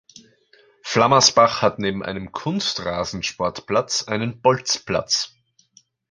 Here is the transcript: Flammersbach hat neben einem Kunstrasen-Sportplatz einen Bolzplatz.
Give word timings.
Flammersbach 0.81 1.61
hat 1.61 1.77
neben 1.77 2.01
einem 2.03 2.31
Kunstrasen-Sportplatz 2.31 4.01
einen 4.07 4.41
Bolzplatz. 4.41 5.35